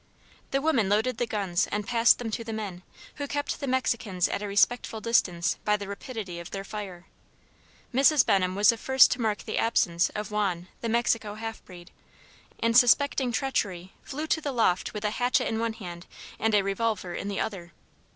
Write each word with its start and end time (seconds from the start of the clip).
The 0.49 0.63
women 0.63 0.89
loaded 0.89 1.19
the 1.19 1.27
guns 1.27 1.67
and 1.67 1.85
passed 1.85 2.17
them 2.17 2.31
to 2.31 2.43
the 2.43 2.51
men, 2.53 2.81
who 3.17 3.27
kept 3.27 3.59
the 3.59 3.67
Mexicans 3.67 4.27
at 4.27 4.41
a 4.41 4.47
respectful 4.47 4.99
distance 4.99 5.57
by 5.63 5.77
the 5.77 5.87
rapidity 5.87 6.39
of 6.39 6.49
their 6.49 6.63
fire. 6.63 7.05
Mrs. 7.93 8.25
Benham 8.25 8.55
was 8.55 8.69
the 8.69 8.77
first 8.79 9.11
to 9.11 9.21
mark 9.21 9.43
the 9.43 9.59
absence 9.59 10.09
of 10.15 10.31
Juan 10.31 10.69
the 10.79 10.89
Mexican 10.89 11.37
half 11.37 11.63
breed, 11.65 11.91
and, 12.59 12.75
suspecting 12.75 13.31
treachery, 13.31 13.93
flew 14.01 14.25
to 14.25 14.41
the 14.41 14.51
loft 14.51 14.91
with 14.95 15.05
a 15.05 15.11
hatchet 15.11 15.47
in 15.47 15.59
one 15.59 15.73
hand 15.73 16.07
and 16.39 16.55
a 16.55 16.63
revolver 16.63 17.13
in 17.13 17.27
the 17.27 17.39
other. 17.39 17.71